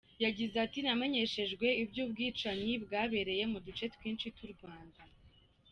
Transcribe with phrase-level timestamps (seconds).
[0.25, 5.01] Yagize ati: ‘Namenyeshejwe iby’ubwicanyi bwabereye mu duce twinshi tw’u Rwanda.